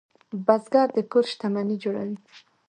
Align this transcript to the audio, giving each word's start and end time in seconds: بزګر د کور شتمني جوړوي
بزګر 0.45 0.87
د 0.95 0.97
کور 1.11 1.25
شتمني 1.31 1.75
جوړوي 1.83 2.17